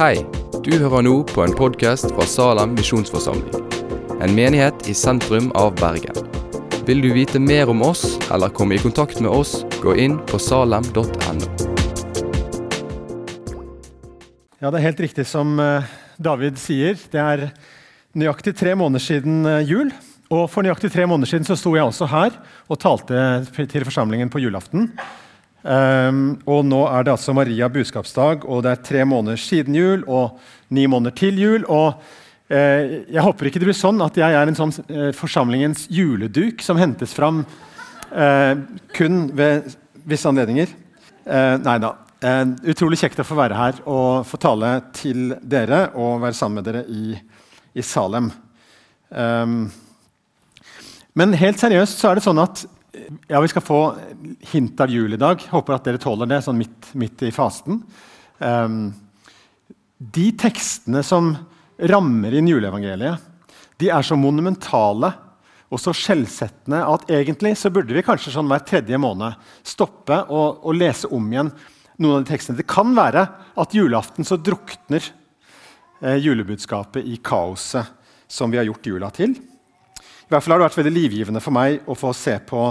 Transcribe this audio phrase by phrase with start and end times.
[0.00, 0.22] Hei,
[0.64, 3.66] du hører nå på en podkast fra Salem misjonsforsamling.
[4.24, 6.16] En menighet i sentrum av Bergen.
[6.88, 10.40] Vil du vite mer om oss eller komme i kontakt med oss, gå inn på
[10.40, 11.04] salem.no.
[14.56, 16.96] Ja, det er helt riktig som eh, David sier.
[16.96, 17.50] Det er
[18.16, 19.92] nøyaktig tre måneder siden eh, jul.
[20.32, 22.40] Og for nøyaktig tre måneder siden så sto jeg også her
[22.72, 24.94] og talte til forsamlingen på julaften.
[25.60, 30.06] Um, og nå er det altså Maria budskapsdag, og det er tre måneder siden jul
[30.08, 30.38] og
[30.72, 31.66] ni måneder til jul.
[31.68, 32.00] og
[32.48, 36.64] eh, Jeg håper ikke det blir sånn at jeg er en sånn eh, forsamlingens juleduk
[36.64, 37.42] som hentes fram
[38.14, 38.54] eh,
[38.96, 39.68] kun ved
[40.08, 40.72] visse anledninger.
[41.26, 41.94] Eh, nei da.
[42.20, 42.42] Eh,
[42.72, 46.70] utrolig kjekt å få være her og få tale til dere og være sammen med
[46.70, 47.20] dere i,
[47.76, 48.32] i Salem.
[49.10, 49.64] Um,
[51.18, 52.62] men helt seriøst så er det sånn at
[53.28, 53.80] ja, Vi skal få
[54.52, 55.42] hint av jul i dag.
[55.50, 57.82] Håper at dere tåler det sånn midt, midt i fasten.
[58.38, 58.92] Um,
[59.98, 61.34] de tekstene som
[61.90, 63.26] rammer inn juleevangeliet,
[63.80, 65.12] de er så monumentale
[65.70, 70.64] og så skjellsettende at egentlig så burde vi kanskje sånn hver tredje måned stoppe og,
[70.64, 71.52] og, lese om igjen
[72.00, 72.58] noen av de tekstene.
[72.58, 73.26] Det kan være
[73.60, 75.04] at julaften så drukner
[76.02, 77.94] eh, julebudskapet i kaoset
[78.30, 79.36] som vi har gjort jula til.
[80.30, 82.68] I hvert fall har det vært veldig livgivende for meg å få se på,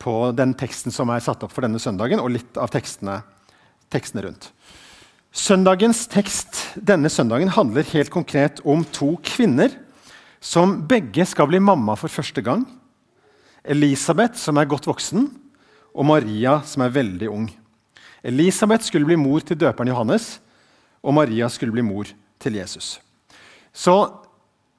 [0.00, 3.18] på den teksten som er satt opp for denne søndagen, og litt av tekstene,
[3.92, 4.46] tekstene rundt.
[5.36, 9.76] Søndagens tekst denne søndagen handler helt konkret om to kvinner
[10.40, 12.64] som begge skal bli mamma for første gang.
[13.60, 15.28] Elisabeth, som er godt voksen,
[15.92, 17.50] og Maria, som er veldig ung.
[18.24, 20.38] Elisabeth skulle bli mor til døperen Johannes,
[21.04, 22.08] og Maria skulle bli mor
[22.40, 22.94] til Jesus.
[23.76, 24.00] Så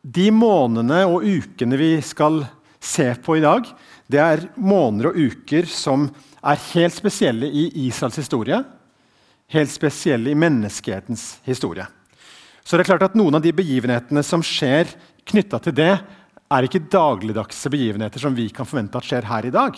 [0.02, 2.44] de månedene og ukene vi skal
[2.84, 3.68] se på i dag,
[4.08, 6.08] det er måneder og uker som
[6.40, 8.62] er helt spesielle i Israels historie.
[9.52, 11.88] Helt spesielle i menneskehetens historie.
[12.64, 14.90] Så det er klart at Noen av de begivenhetene som skjer
[15.28, 15.94] knytta til det,
[16.48, 19.76] er ikke dagligdagse begivenheter som vi kan forvente at skjer her i dag.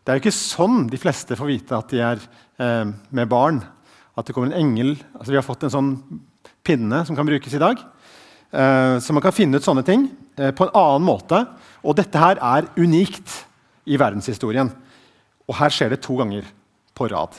[0.00, 2.20] Det er jo ikke sånn de fleste får vite at de er
[2.62, 3.58] eh, med barn.
[4.14, 5.90] At det kommer en engel altså Vi har fått en sånn
[6.66, 7.82] pinne som kan brukes i dag.
[8.50, 10.08] Uh, så man kan finne ut sånne ting
[10.40, 11.46] uh, på en annen måte.
[11.86, 13.46] Og dette her er unikt
[13.86, 14.70] i verdenshistorien.
[15.46, 16.44] Og her skjer det to ganger
[16.98, 17.32] på rad.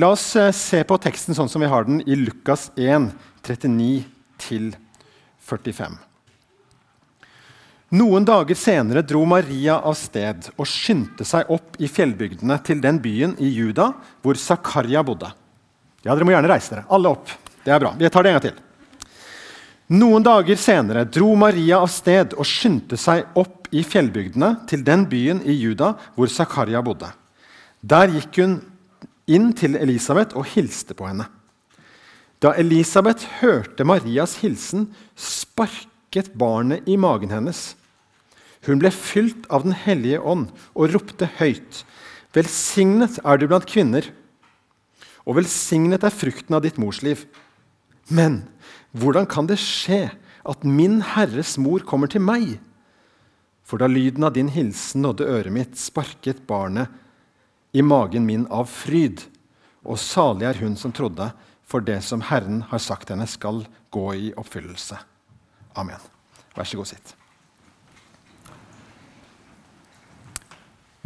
[0.00, 3.10] La oss uh, se på teksten sånn som vi har den i Lukas 1,
[3.46, 5.98] 39-45.
[7.90, 13.00] Noen dager senere dro Maria av sted og skyndte seg opp i fjellbygdene til den
[13.02, 13.88] byen i Juda
[14.22, 15.32] hvor Zakaria bodde.
[16.04, 16.84] Ja, Dere må gjerne reise dere.
[16.94, 17.32] Alle opp.
[17.64, 17.94] Det er bra.
[17.98, 18.58] Vi tar det en gang til.
[19.90, 25.06] Noen dager senere dro Maria av sted og skyndte seg opp i fjellbygdene til den
[25.10, 27.10] byen i Juda hvor Zakaria bodde.
[27.82, 28.60] Der gikk hun
[29.30, 31.26] inn til Elisabeth og hilste på henne.
[32.40, 34.88] Da Elisabeth hørte Marias hilsen,
[35.18, 37.74] sparket barnet i magen hennes.
[38.66, 41.84] Hun ble fylt av Den hellige ånd og ropte høyt.:
[42.32, 44.06] Velsignet er du blant kvinner,
[45.26, 47.26] og velsignet er frukten av ditt morsliv.
[48.10, 48.42] Men
[48.92, 50.08] hvordan kan det skje
[50.50, 52.58] at min Herres mor kommer til meg?
[53.62, 56.90] For da lyden av din hilsen nådde øret mitt, sparket barnet
[57.70, 59.22] i magen min av fryd.
[59.86, 61.30] Og salig er hun som trodde,
[61.62, 63.62] for det som Herren har sagt henne, skal
[63.94, 64.98] gå i oppfyllelse.
[65.78, 66.02] Amen.
[66.56, 67.14] Vær så god, sitt.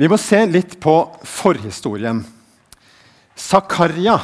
[0.00, 0.94] Vi må se litt på
[1.28, 2.24] forhistorien.
[3.36, 4.16] Zakaria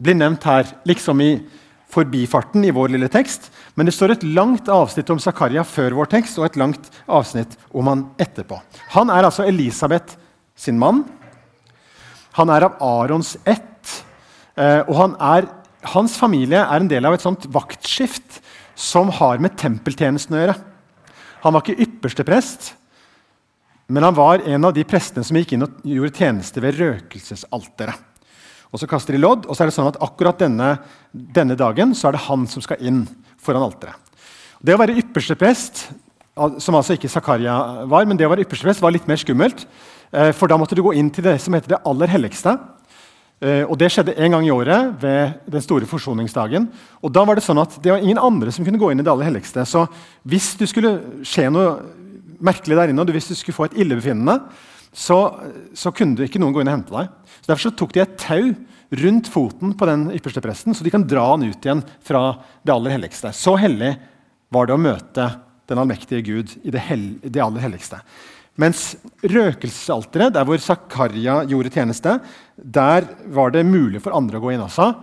[0.00, 1.30] blir nevnt her, liksom i
[1.92, 6.10] forbifarten i vår lille tekst, men det står et langt avsnitt om Zakaria før vår
[6.16, 8.58] tekst og et langt avsnitt om han etterpå.
[8.96, 10.18] Han er altså Elisabeth
[10.58, 11.04] sin mann.
[12.36, 13.92] Han er av Arons ett.
[14.56, 15.48] Eh, og han er,
[15.92, 18.40] hans familie er en del av et sånt vaktskift
[18.76, 20.56] som har med tempeltjenesten å gjøre.
[21.46, 22.72] Han var ikke ypperste prest,
[23.86, 28.15] men han var en av de prestene som gikk inn og gjorde tjeneste ved røkelsesalteret.
[28.72, 30.76] Og så kaster de lodd, og så er det sånn at akkurat denne,
[31.12, 33.04] denne dagen så er det han som skal inn
[33.42, 33.96] foran alteret.
[34.60, 35.86] Det å være ypperste prest,
[36.34, 39.64] som altså ikke Zakaria var, men det å være ypperste prest var litt mer skummelt.
[40.12, 42.56] Eh, for da måtte du gå inn til det som heter det aller helligste.
[43.40, 46.68] Eh, og Det skjedde en gang i året ved den store forsoningsdagen.
[47.02, 49.04] Og da var Det sånn at det var ingen andre som kunne gå inn i
[49.04, 49.64] det aller helligste.
[49.66, 49.86] Så
[50.24, 51.80] hvis du skulle skje noe
[52.40, 54.40] merkelig der inne, og hvis du skulle få et illebefinnende,
[54.96, 55.18] så,
[55.76, 57.10] så kunne ikke noen gå inn og hente deg.
[57.42, 58.54] Så Derfor så tok de et tau
[59.02, 62.22] rundt foten på den ypperste presten, så de kan dra han ut igjen fra
[62.64, 63.32] det aller helligste.
[63.36, 63.92] Så hellig
[64.54, 65.28] var det å møte
[65.66, 68.00] den allmektige Gud i det, hel det aller helligste.
[68.56, 72.16] Mens røkelsesalteret, der hvor Zakaria gjorde tjeneste,
[72.56, 74.94] der var det mulig for andre å gå inn også.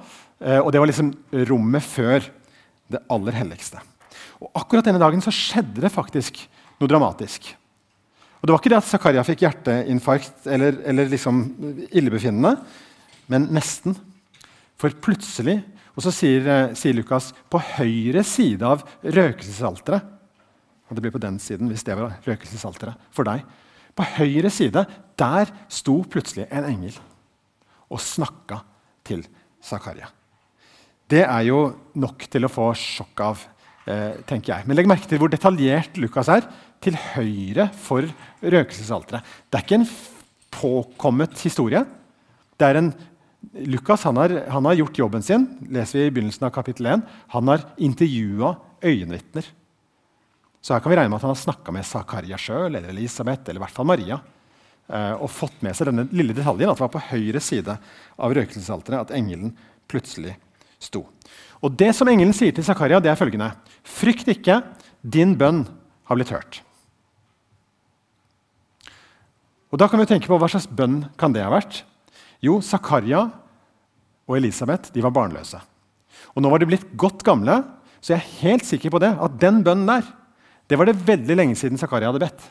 [0.42, 1.12] Eh, og det var liksom
[1.52, 2.26] rommet før
[2.90, 3.84] det aller helligste.
[4.42, 6.42] Og Akkurat denne dagen så skjedde det faktisk
[6.80, 7.54] noe dramatisk.
[8.44, 11.46] Og Det var ikke det at Zakaria fikk hjerteinfarkt eller, eller liksom
[11.96, 12.58] illebefinnende,
[13.32, 13.96] men nesten.
[14.78, 15.62] For plutselig
[15.94, 20.08] Og så sier, eh, sier Lukas på høyre side av røkelsesalteret
[20.94, 23.42] og det blir på den siden hvis det var røkelsesalteret for deg.
[23.98, 24.86] På høyre side
[25.20, 27.00] der sto plutselig en engel
[27.90, 28.60] og snakka
[29.06, 29.24] til
[29.64, 30.10] Zakaria.
[31.10, 31.66] Det er jo
[32.00, 33.42] nok til å få sjokk av,
[33.86, 34.68] eh, tenker jeg.
[34.68, 36.46] Men legg merke til hvor detaljert Lukas er.
[36.84, 38.08] Til høyre for
[38.44, 39.24] røkelsesalteret.
[39.48, 39.90] Det er ikke en
[40.54, 41.84] påkommet historie.
[42.60, 42.94] Det er en
[43.68, 45.46] Lukas han har, han har, gjort jobben sin.
[45.70, 47.02] leser vi i begynnelsen av kapittel 1.
[47.36, 48.54] Han har intervjua
[48.84, 49.50] øyenvitner.
[50.64, 53.50] Så her kan vi regne med at han har snakka med Zakaria sjøl eller Elisabeth
[53.50, 54.22] eller i hvert fall Maria.
[54.88, 57.76] Eh, og fått med seg denne lille detaljen at det var på høyre side
[58.16, 59.54] av røkelsesalteret at engelen
[59.92, 60.38] plutselig
[60.80, 61.06] sto.
[61.64, 63.52] Og Det som engelen sier til Zakaria, det er følgende.:
[63.84, 64.62] Frykt ikke,
[65.04, 65.66] din bønn
[66.08, 66.62] har blitt hørt.
[69.74, 71.82] Og Da kan vi tenke på hva slags bønn kan det ha vært.
[72.46, 73.26] Jo, Zakaria
[74.30, 75.58] og Elisabeth de var barnløse.
[76.38, 77.64] Og Nå var de blitt godt gamle,
[77.98, 80.12] så jeg er helt sikker på det, at den bønnen der
[80.72, 82.44] det var det veldig lenge siden Zakaria hadde bedt.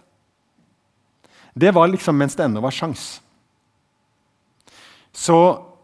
[1.56, 3.22] Det var liksom mens det ennå var sjans.
[5.12, 5.36] Så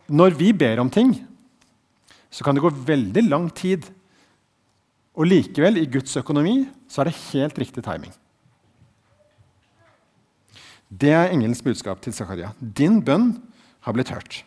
[0.08, 1.14] når vi ber om ting,
[2.30, 3.86] så kan det gå veldig lang tid.
[5.16, 8.12] Og likevel, i Guds økonomi, så er det helt riktig timing.
[10.88, 12.54] Det er engelens budskap til Zakaria.
[12.60, 13.34] Din bønn
[13.84, 14.42] har blitt hørt.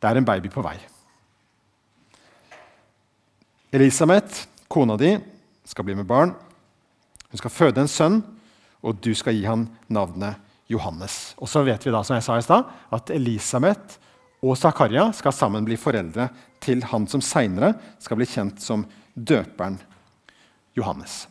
[0.00, 0.76] Det er en baby på vei.
[3.74, 5.16] Elisabeth, kona di,
[5.64, 6.32] skal bli med barn.
[7.30, 8.20] Hun skal føde en sønn,
[8.84, 10.40] og du skal gi ham navnet
[10.70, 11.34] Johannes.
[11.40, 13.98] Og så vet vi da, som jeg sa i sted, at Elisabeth
[14.44, 16.28] og Zakaria skal sammen bli foreldre
[16.64, 18.84] til han som seinere skal bli kjent som
[19.14, 19.76] døperen
[20.76, 21.24] Johannes.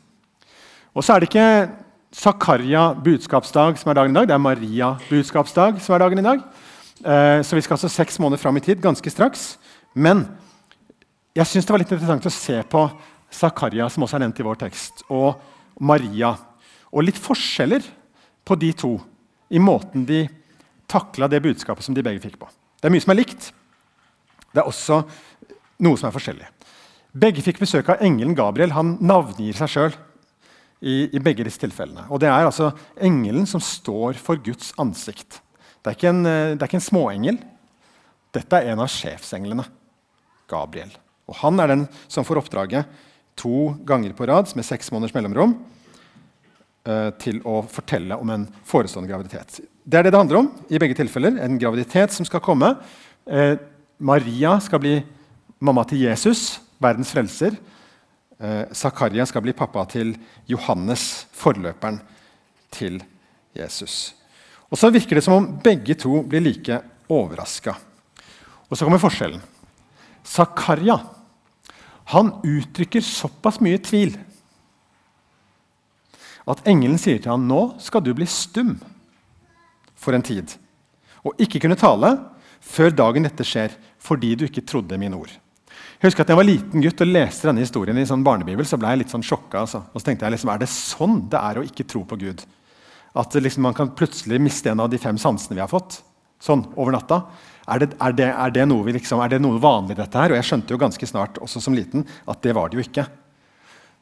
[0.94, 1.70] Og så er det ikke
[2.14, 6.26] Zakaria budskapsdag som er dagen i dag, det er Maria budskapsdag som er dagen i
[6.26, 6.44] dag.
[7.02, 9.56] Eh, så vi skal altså seks måneder fram i tid, ganske straks.
[9.98, 10.28] Men
[11.34, 12.84] jeg syns det var litt interessant å se på
[13.34, 15.42] Zakaria, som også er nevnt i vår tekst, og
[15.82, 16.36] Maria.
[16.94, 17.82] Og litt forskjeller
[18.46, 18.94] på de to
[19.50, 20.28] i måten de
[20.90, 22.50] takla det budskapet som de begge fikk på.
[22.78, 23.50] Det er mye som er likt.
[24.54, 25.02] Det er også
[25.82, 26.50] noe som er forskjellig.
[27.14, 28.78] Begge fikk besøk av engelen Gabriel.
[28.78, 30.03] Han navngir seg sjøl
[30.84, 32.04] i, i, begge disse tilfellene.
[32.12, 35.40] Og Det er altså engelen som står for Guds ansikt.
[35.80, 37.40] Det er ikke en, det er ikke en småengel.
[38.36, 39.66] Dette er en av sjefsenglene,
[40.52, 40.92] Gabriel.
[41.30, 42.90] Og Han er den som får oppdraget
[43.40, 45.56] to ganger på rad med seks måneders mellomrom
[46.86, 49.62] eh, til å fortelle om en forestående graviditet.
[49.84, 51.40] Det er det det handler om i begge tilfeller.
[51.42, 52.76] En graviditet som skal komme.
[53.26, 53.56] Eh,
[54.04, 54.98] Maria skal bli
[55.64, 57.58] mamma til Jesus, verdens frelser.
[58.44, 60.12] Eh, Zakaria skal bli pappa til
[60.52, 62.02] Johannes, forløperen
[62.74, 63.00] til
[63.56, 64.16] Jesus.
[64.68, 67.76] Og Så virker det som om begge to blir like overraska.
[68.70, 69.42] Og så kommer forskjellen.
[70.26, 71.00] Zakaria
[72.12, 74.18] han uttrykker såpass mye tvil
[76.44, 78.74] at engelen sier til ham nå skal du bli stum
[79.96, 80.58] for en tid
[81.24, 82.12] og ikke kunne tale
[82.64, 85.32] før dagen dette skjer, fordi du ikke trodde mine ord.
[86.00, 88.80] Jeg husker at jeg var liten gutt og leste denne historien i sånn barnebibel, så
[88.80, 89.64] ble jeg litt sånn sjokka.
[89.64, 89.86] Altså.
[89.94, 92.44] Og så tenkte jeg, liksom, Er det sånn det er å ikke tro på Gud?
[93.16, 96.02] At liksom, man kan plutselig miste en av de fem sansene vi har fått?
[96.44, 97.22] Sånn over natta?
[97.72, 98.66] Er det, er, det, er, det
[98.98, 100.34] liksom, er det, noe vanlig, dette her?
[100.34, 103.06] Og jeg skjønte jo ganske snart også som liten, at det var det jo ikke.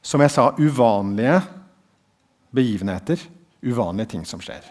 [0.01, 1.37] Som jeg sa, uvanlige
[2.55, 3.21] begivenheter,
[3.61, 4.65] uvanlige ting som skjer.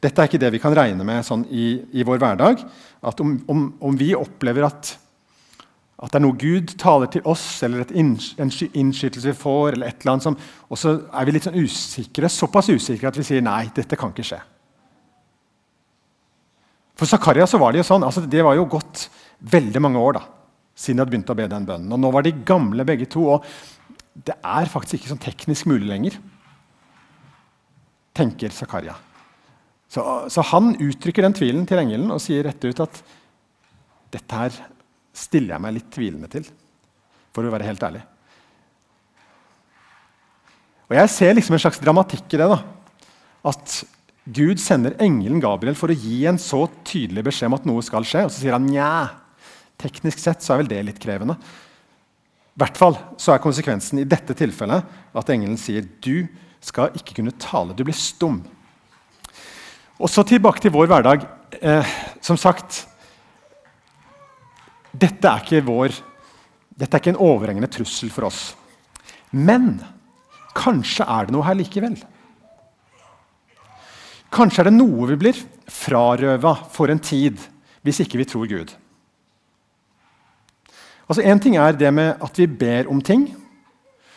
[0.00, 2.64] Dette er ikke det vi kan regne med sånn i, i, vår hverdag.
[3.04, 4.94] At om, om, om vi opplever at,
[5.96, 10.02] at, det er noe Gud taler til oss, eller en innskytelse vi får, eller et
[10.02, 10.36] eller annet som,
[10.68, 14.12] og så er vi litt sånn usikre, såpass usikre at vi sier nei, dette kan
[14.12, 14.42] ikke skje.
[16.96, 19.06] For Zakaria så var det jo sånn, altså det var jo gått
[19.52, 20.22] veldig mange år da,
[20.76, 21.92] siden de hadde begynt å be den bønnen.
[21.92, 23.26] Og nå var de gamle begge to.
[23.36, 23.44] og
[24.12, 26.16] Det er faktisk ikke sånn teknisk mulig lenger,
[28.16, 28.96] tenker Zakaria.
[29.92, 33.04] Så, så, han uttrykker den tvilen til engelen og sier rett ut at
[34.16, 34.56] dette her
[35.16, 36.46] stiller jeg meg litt tvilende til,
[37.34, 38.04] for å være helt ærlig.
[40.86, 42.46] Og Jeg ser liksom en slags dramatikk i det.
[42.46, 42.60] da,
[43.50, 43.82] At
[44.26, 48.06] Gud sender engelen Gabriel for å gi en så tydelig beskjed om at noe skal
[48.06, 48.24] skje.
[48.26, 48.90] Og så sier han nja.
[49.78, 51.36] Teknisk sett så er vel det litt krevende.
[52.56, 56.26] I hvert fall så er konsekvensen i dette tilfellet at engelen sier du
[56.64, 57.74] skal ikke kunne tale.
[57.76, 58.40] Du blir stum.
[60.00, 61.26] Og så tilbake til vår hverdag.
[61.60, 61.94] Eh,
[62.24, 62.84] som sagt
[65.02, 65.94] dette er, ikke vår,
[66.76, 68.54] dette er ikke en overhengende trussel for oss.
[69.30, 69.76] Men
[70.56, 71.96] kanskje er det noe her likevel.
[74.32, 75.38] Kanskje er det noe vi blir
[75.70, 77.40] frarøva for en tid
[77.86, 78.72] hvis ikke vi tror Gud.
[81.06, 83.28] Altså Én ting er det med at vi ber om ting,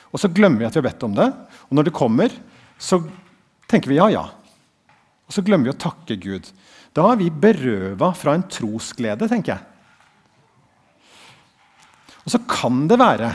[0.10, 1.28] og så glemmer vi at vi har bedt om det.
[1.70, 2.34] Og når det kommer,
[2.82, 2.98] så
[3.70, 4.26] tenker vi ja, ja.
[5.30, 6.50] Og så glemmer vi å takke Gud.
[6.98, 9.66] Da er vi berøva fra en trosglede, tenker jeg.
[12.30, 13.34] Og så kan det være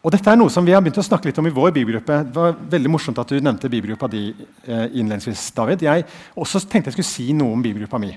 [0.00, 2.22] og dette er noe som Vi har begynt å snakke litt om i vår bibelgruppe.
[2.24, 5.50] Det var veldig morsomt at du nevnte bibelgruppa di eh, innledningsvis.
[5.56, 5.84] David.
[5.84, 6.06] Jeg
[6.40, 8.14] også tenkte jeg skulle si noe om bibelgruppa mi.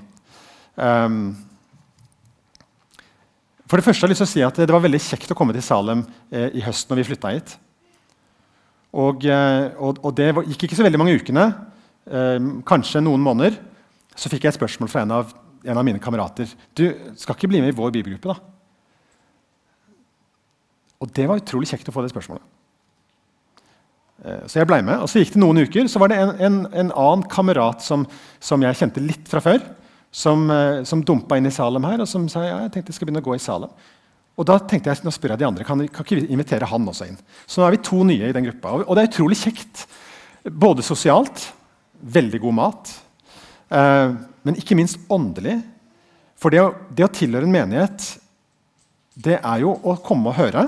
[0.80, 1.34] Um,
[3.68, 5.36] for det første har jeg lyst til å si at Det var veldig kjekt å
[5.38, 7.54] komme til Salem eh, i høst når vi flytta hit.
[8.94, 11.46] Og, eh, og, og, det gikk ikke så veldig mange ukene,
[12.08, 13.60] eh, kanskje noen måneder,
[14.16, 15.36] så fikk jeg et spørsmål fra en av,
[15.66, 16.48] en av mine kamerater.
[16.72, 16.86] Du
[17.18, 18.53] skal ikke bli med i vår bibelgruppe, da?
[21.04, 22.44] Og det var utrolig kjekt å få det spørsmålet.
[24.24, 25.02] Eh, så jeg ble med.
[25.02, 28.06] og Så gikk det noen uker, så var det en, en, en annen kamerat som,
[28.40, 29.60] som, jeg kjente litt fra før,
[30.14, 33.00] som, eh, som dumpa inn i Salem her og som sa ja, jeg tenkte jeg
[33.00, 33.72] skal begynne å gå i Salem.
[34.34, 36.88] Og da tenkte jeg, nå spør jeg de andre, kan, kan ikke vi invitere han
[36.90, 37.20] også inn?
[37.46, 38.72] Så nå er vi to nye i den gruppa.
[38.74, 39.84] Og, og det er utrolig kjekt.
[40.44, 41.44] Både sosialt,
[42.14, 42.90] veldig god mat,
[43.70, 45.60] eh, men ikke minst åndelig.
[46.40, 48.08] For det å, det å tilhøre en menighet,
[49.14, 50.66] det er jo å komme og høre.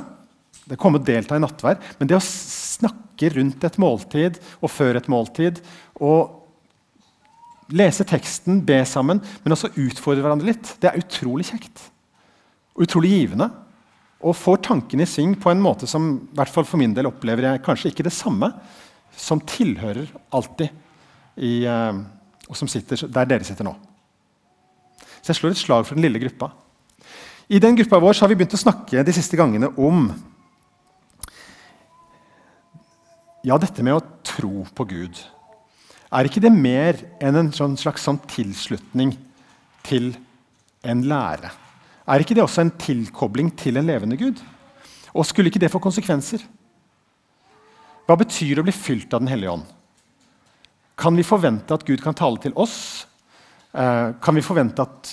[0.66, 1.78] Det komme og delta i nattvær.
[1.98, 5.60] Men det å snakke rundt et måltid og før et måltid
[6.02, 6.42] og
[7.74, 11.88] lese teksten, be sammen, men også utfordre hverandre litt, det er utrolig kjekt.
[12.78, 13.48] Utrolig givende.
[14.22, 17.08] Og får tankene i sving på en måte som i hvert fall for min del
[17.10, 18.52] opplever jeg kanskje ikke det samme
[19.16, 20.70] som tilhører alltid
[21.36, 21.98] i, uh,
[22.48, 23.74] og som sitter der dere sitter nå.
[25.20, 26.52] Så jeg slår et slag for den lille gruppa.
[27.50, 30.08] I den gruppa vår har vi begynt å snakke de siste gangene om
[33.46, 35.20] ja, dette med å tro på Gud,
[36.10, 39.14] er ikke det mer enn en sånn slags sånn tilslutning
[39.86, 40.12] til
[40.86, 41.50] en lære?
[42.06, 44.40] Er ikke det også en tilkobling til en levende Gud?
[45.14, 46.42] Og skulle ikke det få konsekvenser?
[48.06, 49.66] Hva betyr å bli fylt av Den hellige ånd?
[50.96, 53.06] Kan vi forvente at Gud kan tale til oss?
[53.74, 55.12] Eh, kan vi forvente at,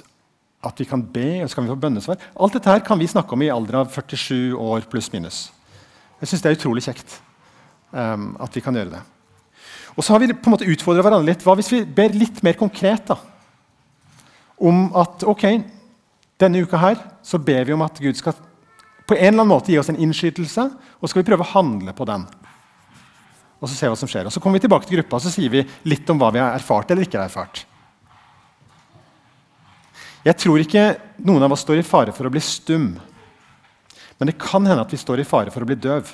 [0.64, 2.22] at vi kan be, og så kan vi få bønnesvar?
[2.38, 5.44] Alt dette her kan vi snakke om i alder av 47 år pluss minus.
[6.22, 7.18] Jeg synes det er utrolig kjekt
[7.94, 9.04] um, at vi kan gjøre det.
[9.94, 11.46] Og så har vi på en måte utfordra hverandre litt.
[11.46, 13.20] Hva hvis vi ber litt mer konkret da?
[14.64, 15.44] om at ok,
[16.40, 18.36] denne uka her så ber vi om at Gud skal
[19.04, 21.52] på en eller annen måte gi oss en innskytelse, og så skal vi prøve å
[21.52, 22.24] handle på den.
[23.60, 24.28] Og så vi hva som skjer.
[24.28, 26.40] Og så kommer vi tilbake til gruppa og så sier vi litt om hva vi
[26.40, 27.66] har erfart eller ikke har erfart.
[30.24, 30.86] Jeg tror ikke
[31.28, 32.94] noen av oss står i fare for å bli stum.
[34.20, 36.14] Men det kan hende at vi står i fare for å bli døv.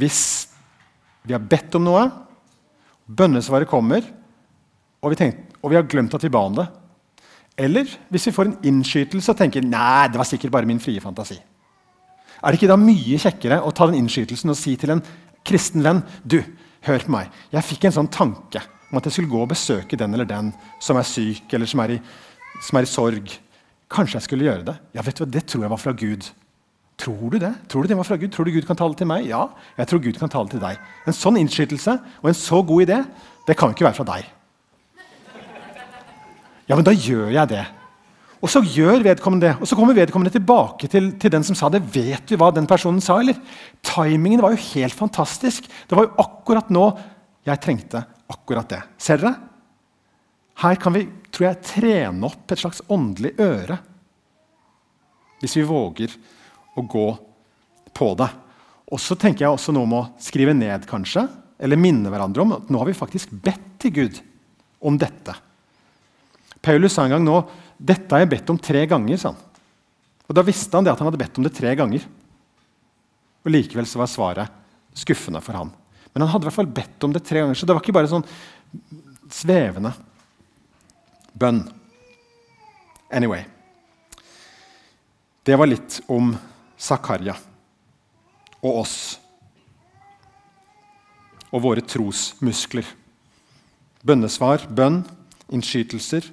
[0.00, 0.20] Hvis
[1.26, 2.06] vi har bedt om noe,
[3.06, 4.04] bønnesvaret kommer,
[5.00, 6.66] og vi, tenker, og vi har glemt at vi ba om det.
[7.60, 11.02] Eller hvis vi får en innskytelse og tenker nei, det var sikkert bare min frie
[11.02, 11.36] fantasi.
[12.40, 15.02] Er det ikke da mye kjekkere å ta den innskytelsen og si til en
[15.46, 16.40] kristen venn du,
[16.86, 19.98] hør på meg, jeg fikk en sånn tanke om at jeg skulle gå og besøke
[20.00, 20.48] den eller den
[20.82, 21.98] som er syk eller som er i,
[22.64, 23.34] som er i sorg.
[23.90, 24.76] Kanskje jeg skulle gjøre det?
[24.96, 26.30] Ja, vet du hva, Det tror jeg var fra Gud.
[27.00, 27.52] Tror du det?
[27.70, 28.30] Tror du det var fra Gud?
[28.34, 29.24] Tror du Gud kan tale til meg?
[29.30, 29.46] Ja,
[29.78, 30.78] jeg tror Gud kan tale til deg.
[31.08, 33.00] En sånn innskytelse og en så god idé
[33.48, 34.28] det kan jo ikke være fra deg.
[36.68, 37.64] Ja, men da gjør jeg det.
[38.40, 39.56] Og så gjør vedkommende det.
[39.60, 41.82] Og så kommer vedkommende tilbake til, til, den som sa det.
[41.92, 43.36] Vet du hva den personen sa, eller?
[43.84, 45.66] Timingen var jo helt fantastisk.
[45.88, 46.86] Det var jo akkurat nå
[47.48, 48.80] jeg trengte akkurat det.
[49.00, 49.34] Ser dere?
[50.60, 53.78] Her kan vi tror jeg, trene opp et slags åndelig øre.
[55.40, 56.16] Hvis vi våger
[56.76, 57.08] å gå
[57.96, 58.28] på det.
[58.90, 61.26] Og så tenker jeg også noe om å skrive ned, kanskje,
[61.60, 64.20] eller minne hverandre om at nå har vi faktisk bedt til Gud
[64.80, 65.34] om dette.
[66.60, 67.42] Paulus sa en gang nå
[67.80, 69.16] dette har jeg bedt om tre ganger.
[69.16, 69.40] sa han.
[70.28, 72.04] Og Da visste han det at han hadde bedt om det tre ganger.
[73.44, 74.58] Og Likevel så var svaret
[74.94, 75.72] skuffende for han.
[76.12, 77.94] Men han hadde i hvert fall bedt om det tre ganger, så det var ikke
[77.96, 78.26] bare sånn
[79.30, 79.94] svevende
[81.32, 81.62] bønn.
[83.10, 83.46] Anyway.
[85.46, 86.34] Det var litt om
[86.80, 87.36] Zakaria
[88.60, 89.00] og oss
[91.50, 92.86] og våre trosmuskler.
[94.06, 95.02] Bønnesvar, bønn,
[95.52, 96.28] innskytelser.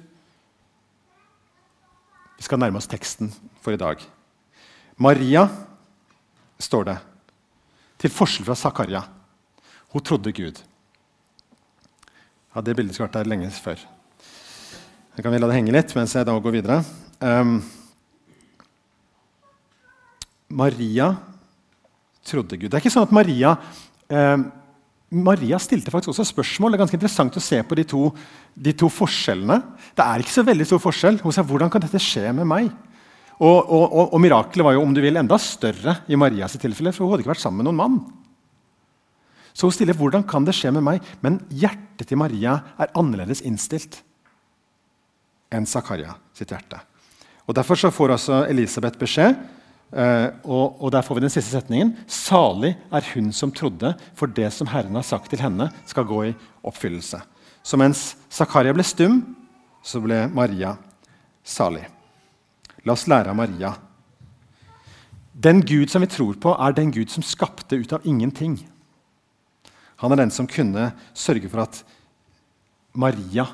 [2.38, 4.00] Vi skal nærme oss teksten for i dag.
[4.96, 5.44] Maria
[6.62, 6.96] står det.
[7.98, 9.02] Til forskjell fra Zakaria.
[9.90, 10.62] Hun trodde Gud.
[12.54, 13.78] Ja, Det bildet skulle vært der lenge før.
[15.16, 16.84] Jeg kan vi la det henge litt mens jeg da går videre.
[17.18, 17.58] Um,
[20.48, 21.12] Maria
[22.24, 22.70] trodde Gud.
[22.70, 23.54] Det er ikke sånn at Maria
[24.08, 24.40] eh,
[25.08, 26.72] Maria stilte faktisk også spørsmål.
[26.72, 28.02] Det er ganske interessant å se på de to,
[28.52, 29.56] de to forskjellene.
[29.96, 31.20] Det er ikke så veldig stor forskjell.
[31.22, 32.72] Hun sa, 'Hvordan kan dette skje med meg?'
[33.40, 36.92] Og, og, og, og mirakelet var jo om du vil, enda større i Marias tilfelle,
[36.92, 37.98] for hun hadde ikke vært sammen med noen mann.
[39.54, 43.40] Så hun stiller 'Hvordan kan det skje med meg?' Men hjertet til Maria er annerledes
[43.40, 44.02] innstilt
[45.50, 46.80] enn Zakaria sitt hjerte.
[47.48, 49.38] Og Derfor så får også Elisabeth beskjed,
[49.92, 51.94] eh, og, og der får vi den siste setningen.
[52.06, 56.22] Salig er hun som trodde, for det som Herren har sagt til henne, skal gå
[56.30, 57.20] i oppfyllelse.
[57.62, 59.20] Så mens Zakaria ble stum,
[59.84, 60.74] så ble Maria
[61.44, 61.84] salig.
[62.84, 63.74] La oss lære av Maria.
[65.38, 68.56] Den Gud som vi tror på, er den Gud som skapte ut av ingenting.
[70.02, 71.82] Han er den som kunne sørge for at
[72.98, 73.46] Maria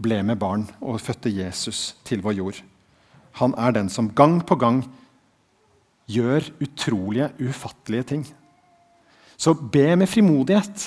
[0.00, 2.60] ble med barn og fødte Jesus til vår jord.
[3.40, 4.82] Han er den som gang på gang
[6.10, 8.24] gjør utrolige, ufattelige ting.
[9.40, 10.86] Så be med frimodighet.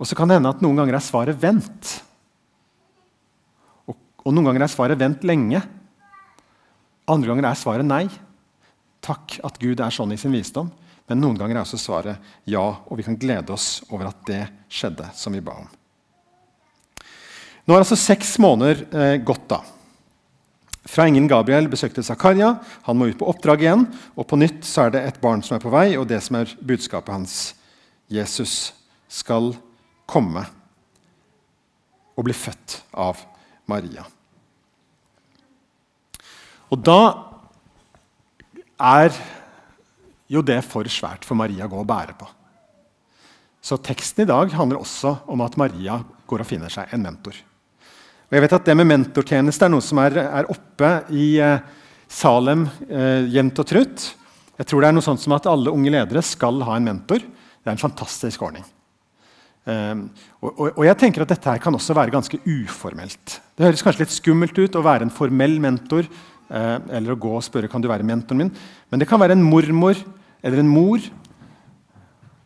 [0.00, 1.92] Og så kan det hende at noen ganger er svaret 'vent'.
[3.86, 5.62] Og, og noen ganger er svaret 'vent lenge'.
[7.12, 8.06] Andre ganger er svaret nei.
[9.02, 10.70] Takk at Gud er sånn i sin visdom.
[11.10, 14.42] Men noen ganger er også svaret ja, og vi kan glede oss over at det
[14.70, 15.70] skjedde som vi ba om.
[17.66, 19.44] Nå har altså seks måneder eh, gått.
[19.50, 19.60] da.
[20.88, 22.56] Fra engelen Gabriel besøkte Zakaria.
[22.88, 23.84] Han må ut på oppdrag igjen.
[24.18, 26.40] Og på nytt så er det et barn som er på vei, og det som
[26.40, 27.36] er budskapet hans.
[28.12, 28.72] Jesus
[29.12, 29.52] skal
[30.10, 30.42] komme
[32.16, 33.22] og bli født av
[33.70, 34.04] Maria.
[36.72, 37.00] Og da
[38.82, 39.14] er
[40.32, 42.28] jo det for svært for Maria å gå og bære på.
[43.62, 47.36] Så teksten i dag handler også om at Maria går og finner seg en mentor.
[48.32, 51.58] Og jeg vet at Det med mentortjeneste er noe som er, er oppe i eh,
[52.08, 54.04] Salem eh, jevnt og trutt.
[54.56, 57.20] Jeg tror det er noe sånt som at alle unge ledere skal ha en mentor.
[57.20, 58.64] Det er en fantastisk ordning.
[59.68, 60.06] Um,
[60.40, 63.36] og, og, og, jeg tenker at dette her kan også være ganske uformelt.
[63.52, 67.36] Det høres kanskje litt skummelt ut å være en formell mentor eh, eller å gå
[67.36, 68.50] og spørre kan du være mentoren min.
[68.90, 70.00] Men det kan være en mormor
[70.40, 71.04] eller en mor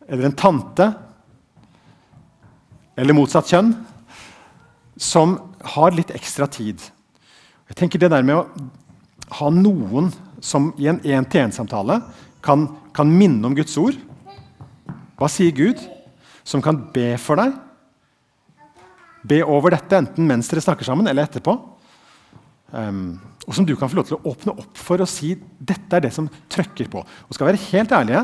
[0.03, 0.91] eller en tante
[2.99, 3.71] eller motsatt kjønn
[4.99, 6.81] som har litt ekstra tid.
[7.67, 8.69] Jeg tenker Det der med å
[9.41, 11.99] ha noen som i en én-til-én-samtale
[12.45, 13.97] kan, kan, minne om Guds ord
[15.17, 15.81] Hva sier Gud?
[16.47, 17.55] Som kan be for deg.
[19.27, 21.57] Be over dette, enten mens dere snakker sammen, eller etterpå.
[22.71, 23.17] Um,
[23.47, 26.05] og som du kan få lov til å åpne opp for og si dette er
[26.05, 27.01] det som trykker på.
[27.01, 28.23] Og skal være helt ærlige,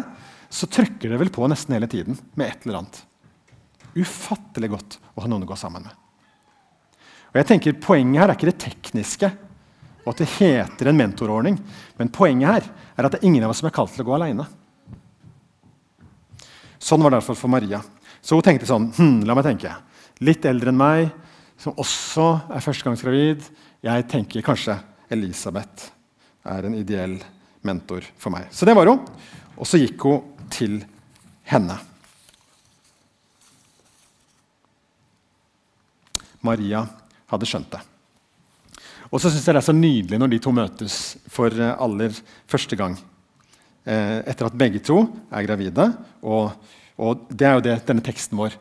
[0.54, 3.02] så trykker det vel på nesten hele tiden med et eller annet.
[3.98, 6.03] Ufattelig godt å ha noen å gå sammen med.
[7.34, 9.30] Og jeg tenker Poenget her er ikke det tekniske,
[10.04, 11.58] og at det heter en mentorordning.
[11.98, 14.10] Men poenget her er at det er ingen av oss som er kalt til å
[14.12, 14.46] gå alene.
[16.84, 17.80] Sånn var det derfor for Maria.
[18.22, 19.72] Så hun tenkte sånn hm, La meg tenke.
[20.24, 21.08] Litt eldre enn meg,
[21.58, 23.48] som også er førstegangsgravid.
[23.84, 24.78] Jeg tenker kanskje
[25.12, 25.90] Elisabeth
[26.44, 27.16] er en ideell
[27.64, 28.50] mentor for meg.
[28.52, 29.02] Så det var hun.
[29.56, 30.82] Og så gikk hun til
[31.48, 31.80] henne.
[36.44, 36.84] Maria
[37.34, 37.82] hadde skjønt det.
[39.14, 42.16] Og så syns jeg det er så nydelig når de to møtes for eh, aller
[42.50, 42.96] første gang.
[43.86, 45.90] Eh, etter at begge to er gravide.
[46.26, 46.54] Og,
[46.98, 48.56] og, det er jo det denne teksten vår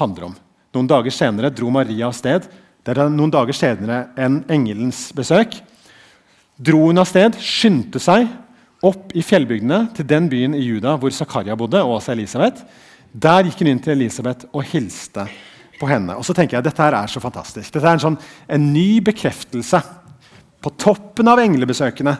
[0.00, 0.36] handler om.
[0.74, 2.48] Noen dager senere dro Maria av sted.
[2.84, 5.56] Det er noen dager senere enn engelens besøk.
[6.60, 8.28] Dro hun av sted, skyndte seg
[8.84, 12.66] opp i fjellbygdene til den byen i Juda hvor Zakaria bodde, og også Elisabeth.
[13.14, 15.24] Der gikk hun inn til Elisabeth og hilste
[15.78, 16.16] på henne.
[16.18, 17.72] Og så tenker jeg, Dette her er så fantastisk.
[17.72, 19.80] Dette er en, sånn, en ny bekreftelse
[20.64, 22.14] på toppen av englebesøkene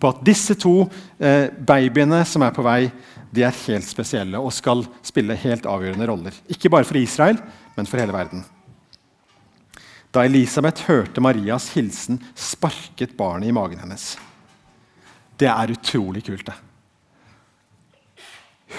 [0.00, 0.86] på at disse to
[1.20, 2.86] eh, babyene som er på vei,
[3.30, 6.38] de er helt spesielle og skal spille helt avgjørende roller.
[6.50, 7.38] Ikke bare for Israel,
[7.76, 8.42] men for hele verden.
[10.10, 14.16] Da Elisabeth hørte Marias hilsen, sparket barnet i magen hennes.
[15.38, 16.56] Det er utrolig kult, det.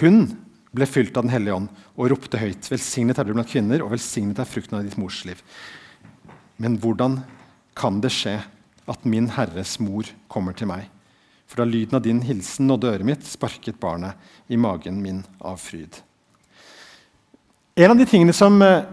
[0.02, 0.26] Hun
[0.76, 3.92] ble fylt av Den hellige ånd og ropte høyt.: Velsignet er du blant kvinner, og
[3.94, 5.42] velsignet er frukten av ditt mors liv.
[6.62, 7.22] Men hvordan
[7.76, 8.38] kan det skje
[8.92, 10.88] at min Herres mor kommer til meg?
[11.48, 14.16] For da lyden av din hilsen nådde øret mitt, sparket barnet
[14.48, 16.00] i magen min av fryd.
[17.76, 18.86] En av de tingene som, eh,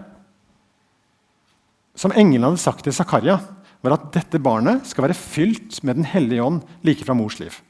[1.95, 3.39] som englene hadde sagt til Zakaria,
[3.81, 7.61] var at dette barnet skal være fylt med Den hellige ånd like fra mors liv.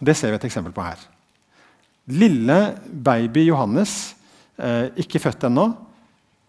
[0.00, 0.98] Og det ser vi et eksempel på her.
[2.12, 2.58] Lille
[2.92, 4.14] baby Johannes,
[4.58, 5.70] eh, ikke født ennå,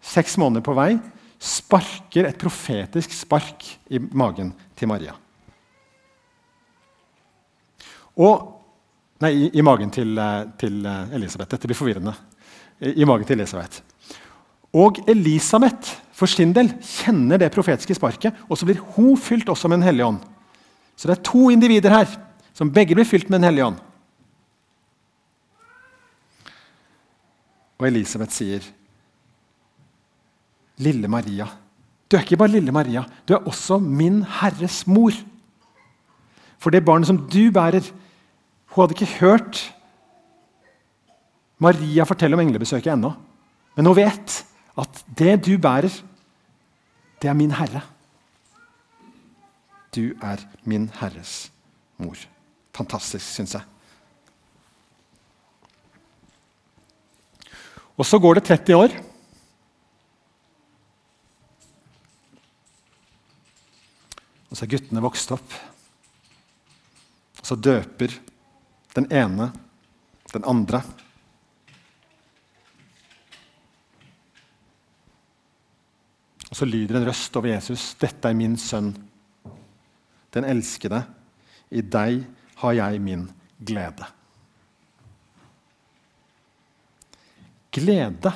[0.04, 0.94] seks måneder på vei,
[1.40, 5.16] sparker et profetisk spark i magen til Maria.
[8.14, 8.50] Og
[9.22, 11.48] Nei, i, i magen til, eh, til, eh, Elisabeth.
[11.54, 12.12] Dette blir forvirrende.
[12.82, 13.80] I, I, magen til Elisabeth.
[14.74, 19.70] Og Elisabeth for sin del kjenner det profetiske sparket, og så blir hun fylt også
[19.70, 20.20] med Den hellige ånd.
[20.96, 22.10] Så det er to individer her
[22.54, 23.78] som begge blir fylt med Den hellige ånd.
[27.78, 28.62] Og Elisabeth sier,
[30.78, 31.46] 'Lille Maria,
[32.10, 35.22] du er ikke bare lille Maria, du er også min Herres mor.'
[36.58, 37.84] For det barnet som du bærer,
[38.72, 39.74] hun hadde ikke hørt
[41.58, 43.12] Maria fortelle om englebesøket ennå.
[43.76, 44.44] Men hun vet
[44.78, 45.92] at det du bærer,
[47.22, 47.82] det er min Herre.
[49.94, 51.52] Du er min Herres
[51.98, 52.16] mor.
[52.74, 53.62] Fantastisk, syns jeg.
[57.94, 58.94] Og så går det 30 år.
[64.50, 65.54] Og så er guttene vokst opp.
[67.40, 68.12] Og så døper
[68.94, 69.50] den ene,
[70.32, 70.82] den andre.
[76.50, 77.94] Og så lyder en røst over Jesus.
[77.98, 78.92] 'Dette er min sønn,
[80.34, 81.02] den elskede.
[81.70, 82.22] I deg
[82.62, 83.26] har jeg min
[83.58, 84.23] glede.'
[87.74, 88.32] Glede.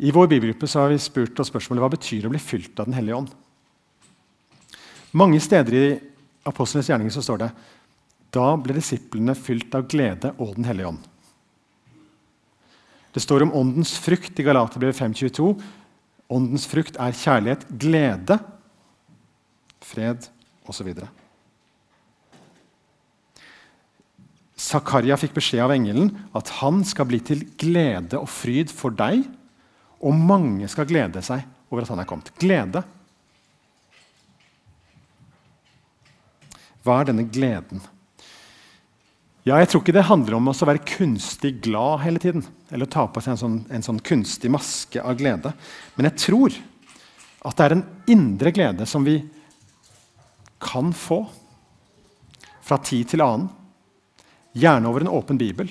[0.00, 2.96] I vår bibelgruppe har vi spurt oss spørsmålet hva betyr å bli fylt av Den
[2.96, 3.34] hellige ånd.
[5.12, 5.86] Mange steder i
[6.48, 7.50] apostlenes gjerninger så står det
[8.30, 11.06] da ble disiplene fylt av glede og Den hellige ånd.
[13.10, 15.50] Det står om åndens frukt i Galaterbrevet 5.22.
[16.30, 18.36] Åndens frukt er kjærlighet, glede,
[19.82, 20.28] fred
[20.70, 20.92] osv.
[24.60, 29.22] Zakaria fikk beskjed av engelen at han skal bli til glede og fryd for deg,
[30.00, 32.32] og mange skal glede seg over at han er kommet.
[32.40, 32.82] Glede.
[36.84, 37.82] Hva er denne gleden?
[39.48, 42.44] Ja, jeg tror ikke det handler om å være kunstig glad hele tiden.
[42.68, 45.54] Eller ta på seg en sånn, en sånn kunstig maske av glede.
[45.96, 46.56] Men jeg tror
[47.48, 49.22] at det er en indre glede som vi
[50.60, 51.22] kan få
[52.60, 53.48] fra tid til annen.
[54.52, 55.70] Gjerne over en åpen bibel.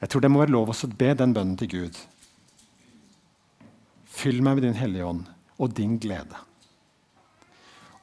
[0.00, 1.98] Jeg tror det må være lov å be den bønnen til Gud.
[4.14, 5.24] Fyll meg med din Hellige Ånd
[5.58, 6.42] og din glede.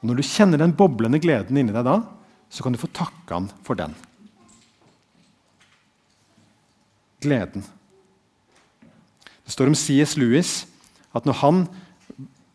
[0.00, 2.00] Og Når du kjenner den boblende gleden inni deg da,
[2.52, 3.94] så kan du få takke han for den.
[7.22, 7.64] Gleden.
[9.46, 10.16] Det står om C.S.
[10.18, 10.52] Lewis
[11.14, 11.62] at når han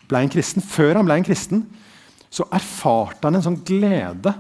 [0.09, 1.63] ble en kristen, før han ble en kristen,
[2.29, 4.33] så erfarte han en sånn glede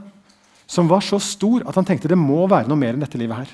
[0.67, 3.39] som var så stor at han tenkte det må være noe mer enn dette livet
[3.39, 3.53] her.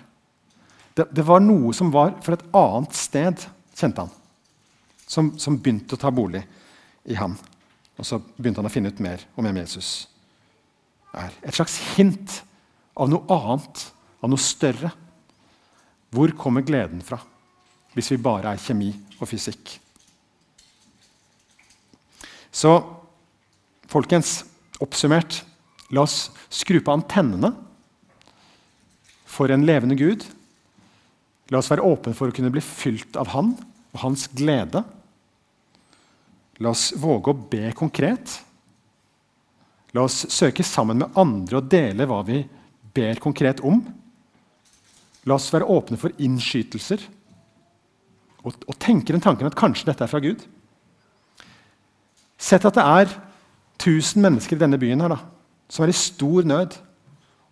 [0.98, 3.46] Det, det var noe som var fra et annet sted,
[3.78, 4.14] kjente han.
[5.06, 6.42] Som, som begynte å ta bolig
[7.10, 7.36] i ham.
[8.00, 9.92] Og så begynte han å finne ut mer om hvem Jesus
[11.14, 11.34] er.
[11.46, 12.40] Et slags hint
[12.98, 13.86] av noe annet,
[14.22, 14.90] av noe større.
[16.14, 17.22] Hvor kommer gleden fra
[17.94, 19.76] hvis vi bare er kjemi og fysikk?
[22.54, 22.74] Så
[23.90, 24.44] folkens,
[24.82, 25.42] oppsummert
[25.94, 27.54] La oss skru på antennene
[29.30, 30.26] for en levende Gud.
[31.54, 33.54] La oss være åpne for å kunne bli fylt av Han
[33.94, 34.84] og Hans glede.
[36.62, 38.40] La oss våge å be konkret.
[39.94, 42.42] La oss søke sammen med andre og dele hva vi
[42.94, 43.84] ber konkret om.
[45.30, 47.04] La oss være åpne for innskytelser
[48.44, 50.42] og, og tenke den tanken at kanskje dette er fra Gud.
[52.42, 53.14] Sett at det er
[53.80, 55.22] 1000 mennesker i denne byen her da,
[55.74, 56.78] som er i stor nød,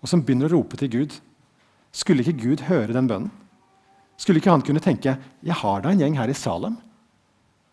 [0.02, 1.16] og som begynner å rope til Gud.
[1.94, 3.32] Skulle ikke Gud høre den bønnen?
[4.22, 6.76] Skulle ikke han kunne tenke jeg har da en gjeng her i Salem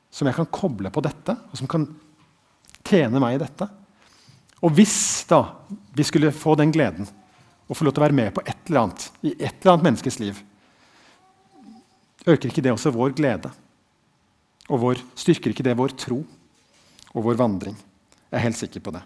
[0.08, 1.84] som jeg kan koble på dette, og som kan
[2.88, 3.66] tjene meg i dette.
[4.64, 5.42] Og hvis da
[5.94, 7.04] vi skulle få den gleden
[7.68, 9.86] å få lov til å være med på et eller annet i et eller annet
[9.90, 10.40] menneskes liv,
[12.24, 13.52] øker ikke det også vår glede?
[14.72, 16.22] Og vår, styrker ikke det vår tro
[17.12, 17.76] og vår vandring?
[18.28, 19.04] Jeg er helt sikker på det.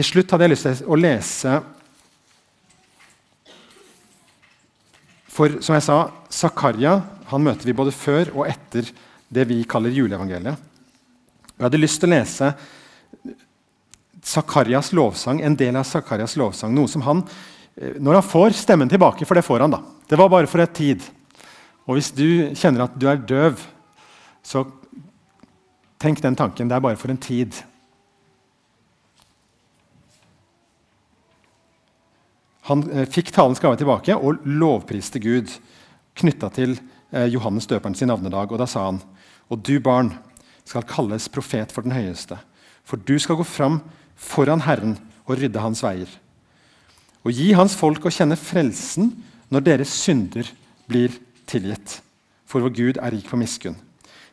[0.00, 1.58] Til slutt hadde jeg lyst til å lese
[5.28, 5.96] For som jeg sa,
[6.32, 6.94] Zakaria
[7.28, 8.88] han møter vi både før og etter
[9.30, 10.56] det vi kaller juleevangeliet.
[11.52, 12.48] Jeg hadde lyst til å lese
[14.24, 16.72] Zakarias lovsang, en del av Zakarias lovsang.
[16.74, 17.22] Noe som han,
[17.76, 19.82] eh, Når han får stemmen tilbake, for det får han, da.
[20.08, 21.04] Det var bare for et tid.
[21.86, 23.60] Og hvis du kjenner at du er døv,
[24.42, 24.66] så
[26.00, 26.68] tenk den tanken.
[26.68, 27.54] Det er bare for en tid.
[32.70, 35.50] Han eh, fikk talens gave tilbake og lovpriste Gud
[36.20, 36.76] knytta til
[37.10, 38.52] eh, Johannes døperen sin navnedag.
[38.52, 39.00] Og da sa han,
[39.50, 40.12] og du barn
[40.62, 42.38] skal kalles profet for den høyeste,
[42.86, 43.80] for du skal gå fram
[44.14, 44.94] foran Herren
[45.26, 46.10] og rydde hans veier.
[47.26, 49.10] Og gi hans folk å kjenne frelsen
[49.50, 50.46] når deres synder
[50.88, 51.16] blir
[51.50, 51.98] tilgitt.
[52.46, 53.76] For vår Gud er rik på miskunn.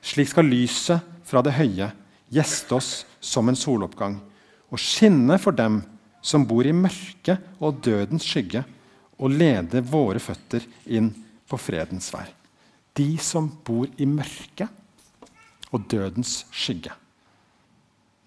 [0.02, 1.90] Slik skal lyset fra det høye
[2.34, 2.92] gjeste oss
[3.24, 4.20] som en soloppgang
[4.68, 5.82] og skinne for dem
[6.28, 8.66] som bor i mørket og dødens skygge,
[9.18, 11.10] og lede våre føtter inn
[11.48, 12.26] på fredens vei.
[12.98, 16.92] De som bor i mørket og dødens skygge.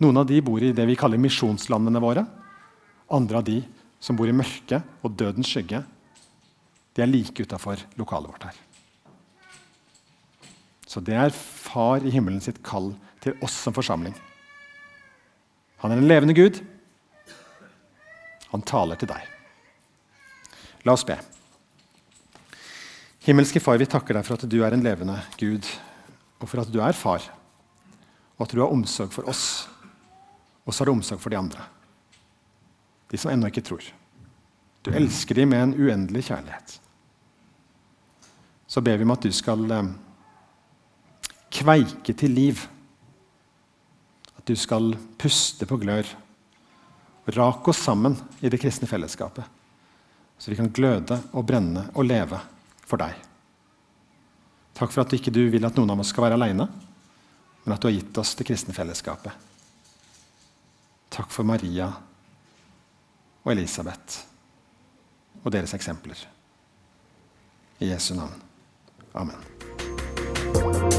[0.00, 2.24] Noen av de bor i det vi kaller misjonslandene våre.
[3.12, 3.58] Andre av de
[4.00, 5.82] som bor i mørket og dødens skygge,
[6.96, 8.56] de er like utafor lokalet vårt her.
[10.90, 12.90] Så det er Far i himmelen sitt kall
[13.22, 14.16] til oss som forsamling.
[15.84, 16.58] Han er en levende Gud.
[18.50, 19.26] Han taler til deg.
[20.86, 21.16] La oss be.
[23.24, 25.66] Himmelske Far, vi takker deg for at du er en levende Gud,
[26.40, 27.26] og for at du er far,
[28.38, 29.68] og at du har omsorg for oss,
[30.64, 31.66] og så har du omsorg for de andre.
[33.10, 33.84] De som ennå ikke tror.
[34.80, 36.78] Du elsker dem med en uendelig kjærlighet.
[38.70, 39.90] Så ber vi om at du skal eh,
[41.52, 42.62] kveike til liv.
[44.38, 46.06] At du skal puste på glør.
[47.30, 49.44] Rak oss sammen i det kristne fellesskapet,
[50.38, 52.40] så vi kan gløde og brenne og leve
[52.82, 53.14] for deg.
[54.74, 56.66] Takk for at du ikke vil at noen av oss skal være aleine,
[57.64, 59.32] men at du har gitt oss det kristne fellesskapet.
[61.10, 61.90] Takk for Maria
[63.44, 64.24] og Elisabeth
[65.42, 66.16] og deres eksempler.
[67.80, 68.34] I Jesu navn.
[69.16, 70.98] Amen.